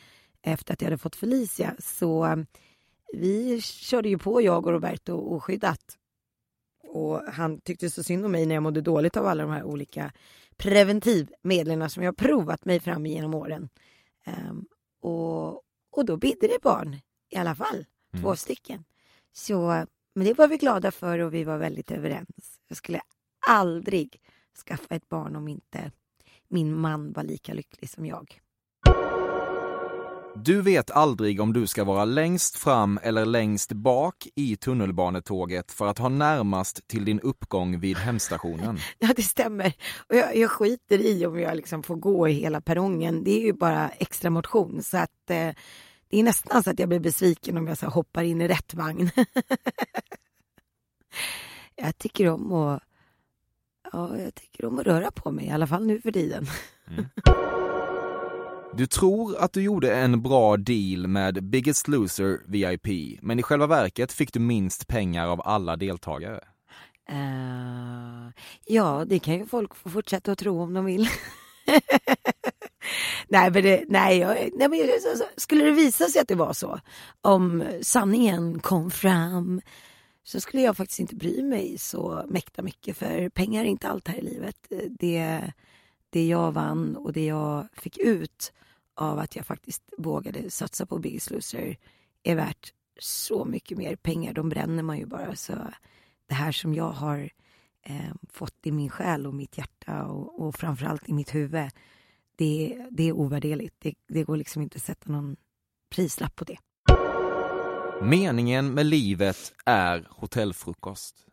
[0.41, 1.75] efter att jag hade fått Felicia.
[1.79, 2.37] Så eh,
[3.13, 5.97] vi körde ju på, jag och Roberto, oskyddat.
[6.83, 9.63] Och han tyckte så synd om mig när jag mådde dåligt av alla de här
[9.63, 10.11] olika
[10.57, 13.69] preventivmedlen som jag provat mig fram genom åren.
[14.25, 14.65] Um,
[15.01, 16.97] och, och då bidde det barn
[17.29, 18.23] i alla fall, mm.
[18.23, 18.83] två stycken.
[19.33, 22.59] Så, men det var vi glada för och vi var väldigt överens.
[22.67, 23.01] Jag skulle
[23.47, 24.21] aldrig
[24.65, 25.91] skaffa ett barn om inte
[26.51, 28.41] min man var lika lycklig som jag.
[30.35, 35.87] Du vet aldrig om du ska vara längst fram eller längst bak i tunnelbanetåget för
[35.87, 38.77] att ha närmast till din uppgång vid hemstationen.
[38.99, 39.73] Ja, det stämmer.
[40.09, 43.23] Och jag, jag skiter i om jag liksom får gå i hela perrongen.
[43.23, 44.83] Det är ju bara extra motion.
[44.83, 45.49] Så att eh,
[46.09, 48.73] det är nästan så att jag blir besviken om jag så hoppar in i rätt
[48.73, 49.09] vagn.
[51.75, 52.83] jag tycker om att
[53.91, 56.45] Ja, jag tycker om att röra på mig, i alla fall nu för tiden.
[56.89, 57.05] Mm.
[58.73, 63.67] Du tror att du gjorde en bra deal med Biggest Loser VIP, men i själva
[63.67, 66.39] verket fick du minst pengar av alla deltagare.
[67.11, 68.29] Uh,
[68.65, 71.09] ja, det kan ju folk få fortsätta att tro om de vill.
[73.27, 74.79] nej, men det, nej, jag, nej, men
[75.37, 76.79] skulle det visa sig att det var så,
[77.21, 79.61] om sanningen kom fram,
[80.23, 84.07] så skulle jag faktiskt inte bry mig så mäkta mycket för pengar är inte allt
[84.07, 84.67] här i livet.
[84.69, 85.51] Eh, det,
[86.09, 88.53] det jag vann och det jag fick ut
[88.93, 91.77] av att jag faktiskt vågade satsa på Biggest Loser
[92.23, 94.33] är värt så mycket mer pengar.
[94.33, 95.35] De bränner man ju bara.
[95.35, 95.53] Så
[96.27, 97.29] det här som jag har
[97.81, 101.69] eh, fått i min själ och mitt hjärta och, och framförallt i mitt huvud,
[102.35, 103.75] det, det är ovärderligt.
[103.79, 105.35] Det, det går liksom inte att sätta någon
[105.89, 106.57] prislapp på det.
[108.01, 111.25] Meningen med livet är hotellfrukost.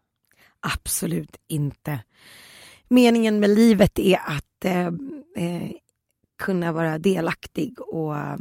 [0.60, 2.00] Absolut inte.
[2.88, 4.86] Meningen med livet är att eh,
[5.36, 5.70] eh,
[6.38, 8.36] kunna vara delaktig och eh,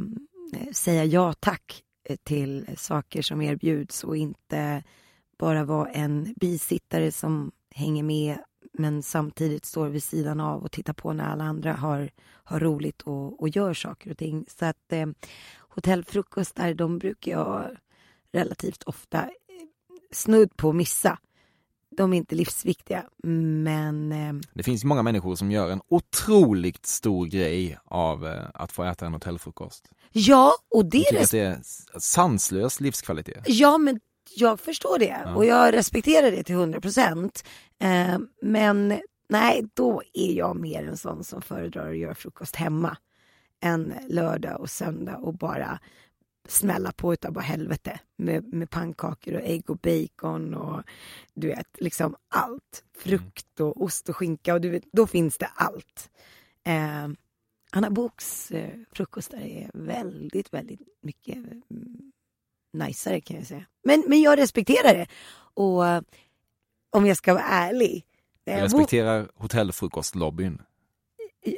[0.72, 4.82] säga ja tack eh, till saker som erbjuds och inte
[5.38, 8.38] bara vara en bisittare som hänger med
[8.72, 13.02] men samtidigt står vid sidan av och tittar på när alla andra har, har roligt
[13.02, 14.46] och, och gör saker och ting.
[14.48, 15.06] Så att eh,
[15.58, 17.76] hotellfrukostar, de brukar jag
[18.32, 19.28] relativt ofta eh,
[20.12, 21.18] snudd på missa.
[21.96, 24.12] De är inte livsviktiga, men...
[24.12, 28.84] Eh, det finns många människor som gör en otroligt stor grej av eh, att få
[28.84, 29.90] äta en hotellfrukost.
[30.12, 31.22] Ja, och det är...
[31.22, 31.60] att det är
[31.98, 33.44] sanslös livskvalitet.
[33.46, 34.00] Ja, men
[34.36, 35.34] jag förstår det ja.
[35.34, 37.44] och jag respekterar det till hundra procent.
[37.80, 42.96] Eh, men nej, då är jag mer en sån som föredrar att göra frukost hemma
[43.60, 45.80] än lördag och söndag och bara
[46.48, 50.82] smälla på utav bara helvete med, med pannkakor och ägg och bacon och
[51.34, 52.84] du vet, liksom allt.
[52.98, 56.10] Frukt och ost och skinka och du vet, då finns det allt.
[56.64, 57.08] Eh,
[57.72, 62.12] Anna Boks eh, frukostar är väldigt, väldigt mycket mm,
[62.72, 63.64] najsare kan jag säga.
[63.84, 65.06] Men, men jag respekterar det.
[65.54, 66.00] Och uh,
[66.90, 68.04] om jag ska vara ärlig.
[68.44, 70.62] Jag respekterar hotellfrukostlobbyn.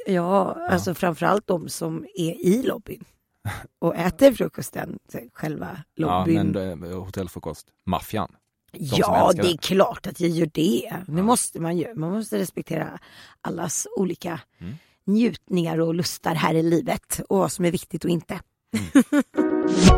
[0.05, 3.05] Ja, alltså framförallt de som är i lobbyn
[3.79, 4.99] och äter frukosten,
[5.33, 6.35] själva lobbyn.
[6.35, 8.35] Ja, men eh, hotellfrukost, maffian.
[8.71, 10.93] Ja, det är klart att jag gör det.
[11.07, 11.23] Det ja.
[11.23, 11.95] måste man göra.
[11.95, 12.99] Man måste respektera
[13.41, 14.73] allas olika mm.
[15.05, 18.39] njutningar och lustar här i livet och vad som är viktigt och inte.
[18.73, 19.23] Mm.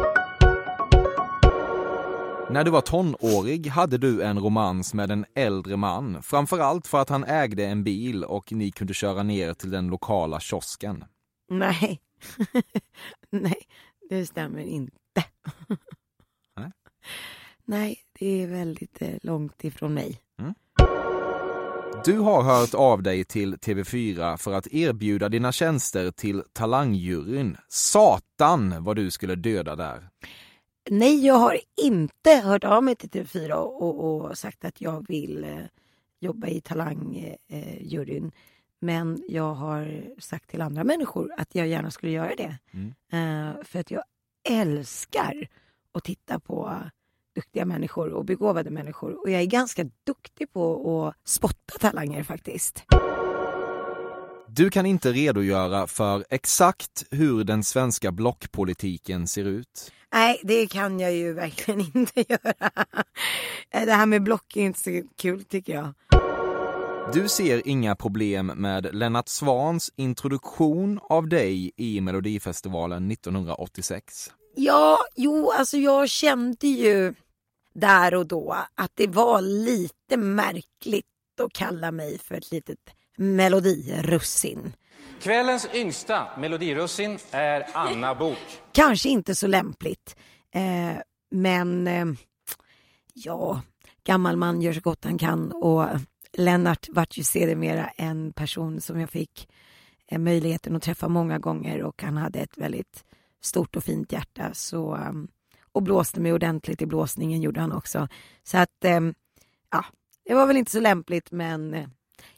[2.53, 7.09] När du var tonårig hade du en romans med en äldre man, framförallt för att
[7.09, 11.03] han ägde en bil och ni kunde köra ner till den lokala kiosken.
[11.49, 11.99] Nej,
[13.29, 13.57] nej,
[14.09, 14.93] det stämmer inte.
[16.55, 16.71] Nej,
[17.65, 20.19] nej det är väldigt eh, långt ifrån mig.
[20.39, 20.53] Mm.
[22.05, 27.57] Du har hört av dig till TV4 för att erbjuda dina tjänster till Talangjuryn.
[27.67, 30.09] Satan vad du skulle döda där.
[30.89, 35.43] Nej, jag har inte hört av mig till TV4 och, och sagt att jag vill
[35.43, 35.57] eh,
[36.19, 38.25] jobba i Talangjuryn.
[38.25, 38.31] Eh,
[38.83, 42.57] Men jag har sagt till andra människor att jag gärna skulle göra det.
[42.71, 42.93] Mm.
[43.11, 44.03] Eh, för att jag
[44.49, 45.47] älskar
[45.93, 46.79] att titta på
[47.35, 49.21] duktiga människor och begåvade människor.
[49.21, 52.83] Och jag är ganska duktig på att spotta talanger faktiskt.
[54.47, 59.91] Du kan inte redogöra för exakt hur den svenska blockpolitiken ser ut.
[60.13, 62.71] Nej, det kan jag ju verkligen inte göra.
[63.71, 65.93] Det här med block är inte så kul tycker jag.
[67.11, 74.31] Du ser inga problem med Lennart Swans introduktion av dig i Melodifestivalen 1986?
[74.55, 77.13] Ja, jo, alltså jag kände ju
[77.73, 81.05] där och då att det var lite märkligt
[81.43, 82.79] att kalla mig för ett litet
[83.17, 84.73] melodirussin.
[85.21, 88.37] Kvällens yngsta melodirussin är Anna Bok.
[88.71, 90.15] Kanske inte så lämpligt,
[90.55, 91.01] eh,
[91.31, 92.05] men eh,
[93.13, 93.61] ja,
[94.03, 95.87] gammal man gör så gott han kan och
[96.37, 99.49] Lennart vart ju sedermera en person som jag fick
[100.07, 103.03] eh, möjligheten att träffa många gånger och han hade ett väldigt
[103.41, 105.27] stort och fint hjärta så, um,
[105.71, 108.07] och blåste mig ordentligt i blåsningen gjorde han också.
[108.43, 109.13] Så att, um,
[109.71, 109.85] ja,
[110.25, 111.87] det var väl inte så lämpligt men eh,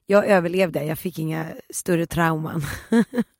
[0.05, 2.61] jag överlevde, jag fick inga större trauman.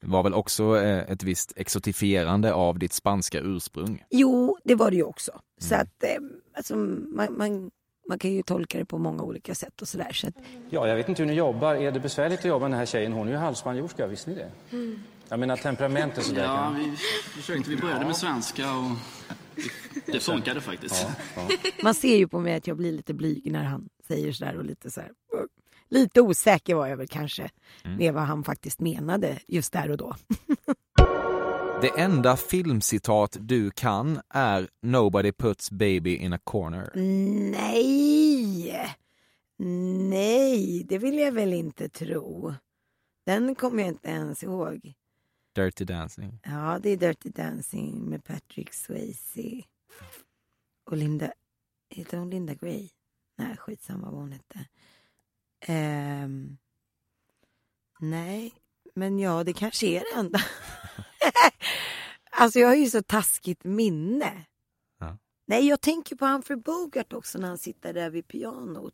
[0.01, 4.03] det var väl också eh, ett visst exotifierande av ditt spanska ursprung?
[4.09, 5.31] Jo, det var det ju också.
[5.31, 5.41] Mm.
[5.57, 6.21] Så att eh,
[6.57, 7.71] alltså, man, man,
[8.09, 10.13] man, kan ju tolka det på många olika sätt och sådär.
[10.13, 10.33] Så att...
[10.69, 11.75] Ja, jag vet inte hur ni jobbar.
[11.75, 13.13] Är det besvärligt att jobba med den här tjejen?
[13.13, 14.51] Hon är ju halvspanjorska, visste ni det?
[14.71, 15.03] Mm.
[15.29, 16.43] Jag menar temperamentet sådär.
[16.43, 16.95] Ja, vi
[17.41, 17.69] försökte.
[17.69, 18.91] Vi började med svenska och
[20.05, 21.07] det funkade faktiskt.
[21.35, 21.71] Ja, ja.
[21.83, 24.65] Man ser ju på mig att jag blir lite blyg när han säger sådär och
[24.65, 25.11] lite så här
[25.89, 27.49] lite osäker var jag väl kanske
[27.83, 27.97] mm.
[27.97, 30.15] med vad han faktiskt menade just där och då.
[31.81, 36.91] Det enda filmcitat du kan är Nobody puts baby in a corner.
[37.51, 38.95] Nej!
[40.09, 42.53] Nej, det vill jag väl inte tro.
[43.25, 44.93] Den kommer jag inte ens ihåg.
[45.55, 46.39] Dirty Dancing.
[46.43, 49.63] Ja, det är Dirty Dancing med Patrick Swayze.
[50.85, 51.33] Och Linda...
[51.89, 52.89] Heter hon Linda Gray?
[53.35, 54.67] Nej, skitsamma vad hon hette.
[56.23, 56.57] Um,
[57.99, 58.53] nej,
[58.93, 60.39] men ja, det kanske är det enda.
[62.29, 64.45] alltså jag har ju så taskigt minne.
[64.99, 65.17] Ja.
[65.45, 68.93] Nej, jag tänker på Humphrey Bogart också när han sitter där vid pianot.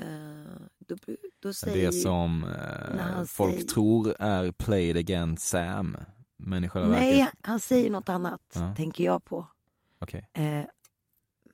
[0.00, 0.96] Uh, då,
[1.40, 3.66] då säger det som uh, folk säger...
[3.66, 5.96] tror är Play it again Sam.
[6.36, 7.38] Men i själva Nej, verket...
[7.42, 8.74] han säger något annat, ja.
[8.76, 9.46] tänker jag på.
[10.00, 10.22] Okay.
[10.38, 10.64] Uh,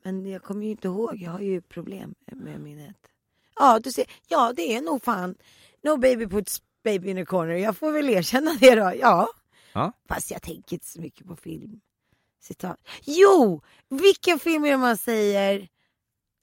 [0.05, 2.97] men jag kommer ju inte ihåg, jag har ju problem med minnet.
[3.55, 4.05] Ja, du ser.
[4.28, 5.35] Ja, det är nog fan
[5.83, 7.55] No baby puts Baby in the corner.
[7.55, 8.93] Jag får väl erkänna det då.
[9.01, 9.28] Ja.
[9.73, 9.93] Ja.
[10.09, 11.81] Fast jag tänker inte så mycket på film.
[12.41, 12.77] Citat.
[13.05, 13.62] Jo!
[13.89, 15.68] Vilken film är det man säger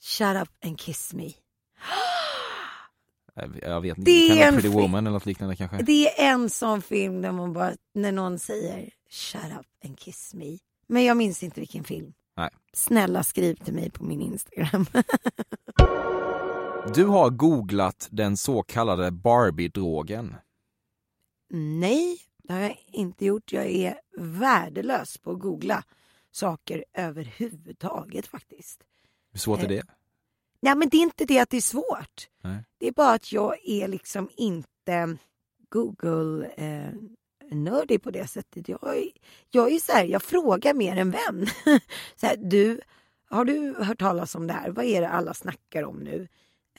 [0.01, 1.31] Shut up and kiss me?
[3.61, 5.77] Jag- vet inte, Det kan en vara Pretty Woman eller något liknande kanske.
[5.83, 10.33] Det är en sån film där man bara, när någon säger Shut up and kiss
[10.33, 10.57] me.
[10.87, 12.13] Men jag minns inte vilken film.
[12.37, 12.49] Nej.
[12.73, 14.85] Snälla skriv till mig på min Instagram.
[16.95, 20.35] Du har googlat den så kallade Barbie-drogen.
[21.49, 22.17] Nej,
[22.49, 23.51] det har jag inte gjort.
[23.53, 25.83] Jag är värdelös på att googla
[26.31, 28.83] saker överhuvudtaget faktiskt.
[29.31, 29.83] Hur svårt är Eh, det?
[30.61, 32.27] Nej men det är inte det att det är svårt.
[32.43, 32.63] Nej.
[32.77, 35.17] Det är bara att jag är liksom inte
[35.69, 38.69] Google eh, på det sättet.
[38.69, 39.11] Jag, är-
[39.51, 41.47] jag är så här, jag frågar mer än vän.
[42.15, 42.81] så här, du,
[43.29, 44.69] har du hört talas om det här?
[44.69, 46.27] Vad är det alla snackar om nu?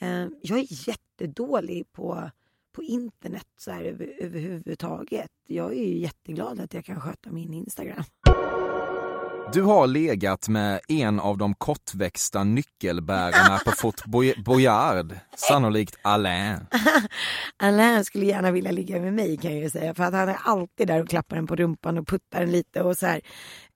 [0.01, 2.31] Eh, jag är jättedålig på,
[2.75, 5.29] på internet så här över, överhuvudtaget.
[5.47, 8.03] Jag är ju jätteglad att jag kan sköta min Instagram.
[9.53, 16.57] Du har legat med en av de kortväxta nyckelbärarna på Fort Boy- Boyard, sannolikt Alain.
[17.57, 19.93] Alain skulle gärna vilja ligga med mig kan jag ju säga.
[19.93, 22.81] För att han är alltid där och klappar den på rumpan och puttar den lite
[22.81, 23.21] och så här.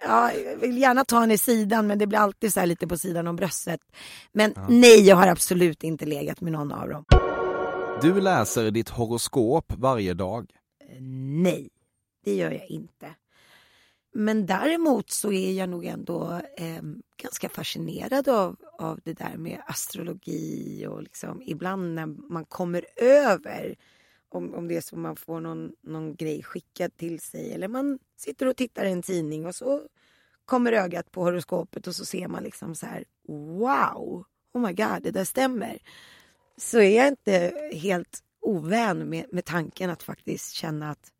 [0.07, 2.87] Ja, jag vill gärna ta henne i sidan men det blir alltid så här lite
[2.87, 3.79] på sidan om bröstet.
[4.33, 7.05] Men nej, jag har absolut inte legat med någon av dem.
[8.01, 10.51] Du läser ditt horoskop varje dag.
[10.79, 11.01] Eh,
[11.41, 11.69] nej,
[12.23, 13.15] det gör jag inte.
[14.13, 16.81] Men däremot så är jag nog ändå eh,
[17.17, 23.75] ganska fascinerad av, av det där med astrologi och liksom ibland när man kommer över
[24.29, 27.99] om, om det är så man får någon, någon grej skickad till sig eller man
[28.17, 29.81] sitter och tittar i en tidning och så
[30.45, 35.03] kommer ögat på horoskopet och så ser man liksom så här wow, oh my god,
[35.03, 35.79] det där stämmer.
[36.58, 41.12] Så är jag inte helt ovän med, med tanken att faktiskt känna att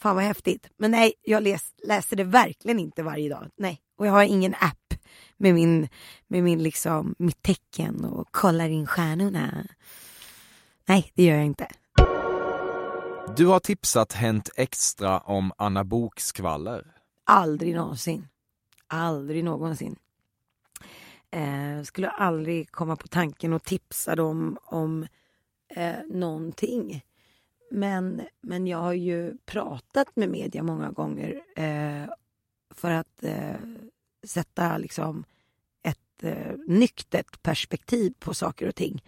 [0.00, 0.70] Fan vad häftigt.
[0.76, 3.50] Men nej, jag läs, läser det verkligen inte varje dag.
[3.56, 4.94] Nej, och jag har ingen app
[5.36, 5.88] med min,
[6.28, 9.66] med min liksom, mitt tecken och kollar in stjärnorna.
[10.86, 11.68] Nej, det gör jag inte.
[13.36, 16.86] Du har tipsat Hänt Extra om Anna Bok-skvaller.
[17.24, 18.28] Aldrig någonsin.
[18.86, 19.96] Aldrig någonsin.
[21.30, 25.06] Eh, skulle aldrig komma på tanken att tipsa dem om
[25.68, 27.04] eh, någonting.
[27.70, 32.10] Men, men jag har ju pratat med media många gånger eh,
[32.70, 33.56] för att eh,
[34.26, 35.24] sätta liksom
[35.82, 39.02] ett eh, nyktert perspektiv på saker och ting.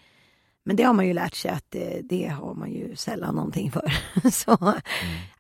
[0.65, 3.73] Men det har man ju lärt sig att det, det har man ju sällan någonting
[3.73, 3.93] för.
[4.31, 4.75] Så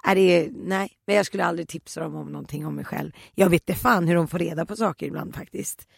[0.04, 3.12] är det, nej, men jag skulle aldrig tipsa dem om någonting om mig själv.
[3.34, 5.88] Jag vet inte fan hur de får reda på saker ibland faktiskt.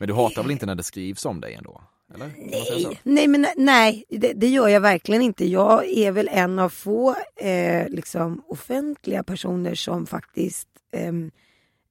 [0.00, 1.80] Men du hatar väl inte när det skrivs om dig ändå?
[2.14, 2.32] Eller?
[2.38, 5.46] Nej, nej, men nej, det, det gör jag verkligen inte.
[5.46, 11.30] Jag är väl en av få eh, liksom offentliga personer som faktiskt ehm,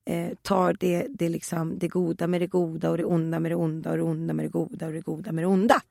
[0.05, 3.55] eh, tar det, det, liksom, det goda med det goda och det onda med det
[3.55, 5.81] onda och det onda med det goda och det goda med det onda.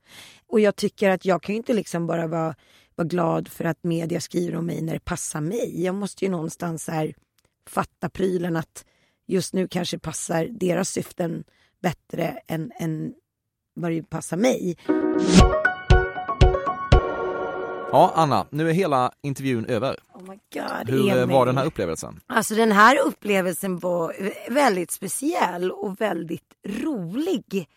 [0.46, 2.54] Och jag tycker att jag kan ju inte liksom bara vara,
[2.94, 5.84] vara glad för att media skriver om mig när det passar mig.
[5.84, 7.14] Jag måste ju någonstans här
[7.68, 8.84] fatta prylen att
[9.26, 11.44] just nu kanske passar deras syften
[11.82, 13.14] bättre än, än
[13.74, 14.76] vad det passar mig.
[17.92, 19.96] Ja, Anna, nu är hela intervjun över.
[20.14, 21.34] Oh my God, Hur eh, Emil.
[21.36, 22.20] var den här upplevelsen?
[22.26, 27.68] Alltså den här upplevelsen var väldigt speciell och väldigt rolig.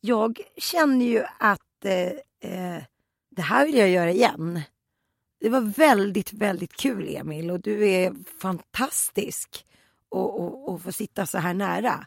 [0.00, 2.82] Jag känner ju att eh, eh,
[3.30, 4.60] det här vill jag göra igen.
[5.40, 9.64] Det var väldigt, väldigt kul Emil och du är fantastisk
[10.08, 12.06] och, och, och få sitta så här nära.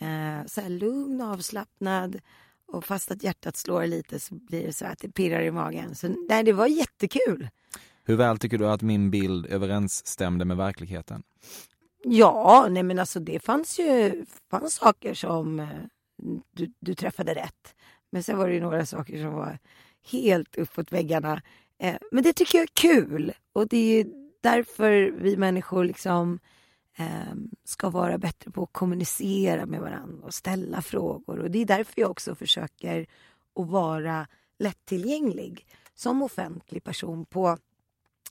[0.00, 2.20] Eh, så här lugn och avslappnad
[2.66, 5.94] och fast att hjärtat slår lite så blir det så att det pirrar i magen.
[5.94, 7.48] Så nej, det var jättekul.
[8.04, 11.22] Hur väl tycker du att min bild överensstämde med verkligheten?
[12.04, 15.68] Ja, nej men alltså det fanns ju fanns saker som eh,
[16.52, 17.74] du, du träffade rätt.
[18.10, 19.58] Men sen var det ju några saker som var
[20.10, 21.42] helt uppåt väggarna.
[21.78, 24.06] Eh, men det tycker jag är kul och det är
[24.40, 26.38] därför vi människor liksom
[26.96, 31.38] Ehm, ska vara bättre på att kommunicera med varandra och ställa frågor.
[31.38, 33.06] Och det är därför jag också försöker
[33.54, 34.26] att vara
[34.58, 37.58] lättillgänglig som offentlig person på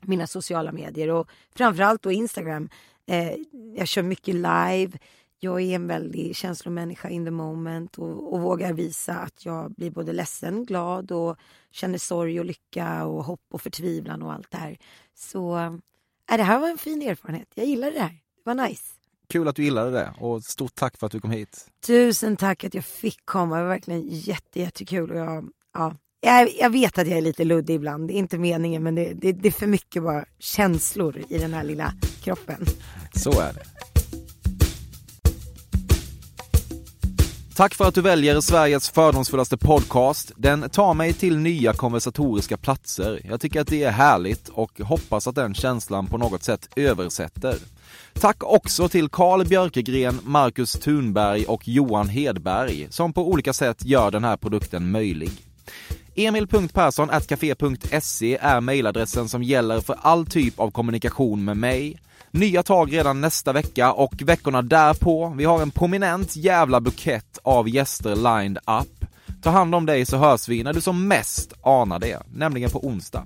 [0.01, 2.69] mina sociala medier och framförallt då Instagram.
[3.05, 3.33] Eh,
[3.75, 4.91] jag kör mycket live.
[5.39, 9.91] Jag är en väldig känslomänniska in the moment och, och vågar visa att jag blir
[9.91, 11.37] både ledsen, glad och
[11.71, 14.77] känner sorg och lycka och hopp och förtvivlan och allt det här.
[15.15, 15.57] Så
[16.31, 17.47] äh, det här var en fin erfarenhet.
[17.53, 18.21] Jag gillade det här.
[18.43, 18.83] Det var nice.
[19.29, 21.65] Kul att du gillade det och stort tack för att du kom hit.
[21.87, 23.55] Tusen tack att jag fick komma.
[23.55, 25.11] Det var verkligen jätte, jättekul.
[25.11, 28.37] Och jag, ja, Jag, jag vet att jag är lite luddig ibland, det är inte
[28.37, 32.65] meningen men det, det, det är för mycket bara känslor i den här lilla kroppen.
[33.15, 33.63] Så är det.
[37.55, 40.31] Tack för att du väljer Sveriges fördomsfullaste podcast.
[40.35, 43.21] Den tar mig till nya konversatoriska platser.
[43.29, 47.55] Jag tycker att det är härligt och hoppas att den känslan på något sätt översätter.
[48.13, 54.11] Tack också till Karl Björkegren, Marcus Thunberg och Johan Hedberg som på olika sätt gör
[54.11, 55.31] den här produkten möjlig.
[56.15, 61.99] Emil.Persson.café.se är mejladressen som gäller för all typ av kommunikation med mig.
[62.33, 65.33] Nya tag redan nästa vecka och veckorna därpå.
[65.37, 69.05] Vi har en prominent jävla bukett av gäster lined up.
[69.41, 72.87] Ta hand om dig så hörs vi när du som mest anar det, nämligen på
[72.87, 73.23] onsdag.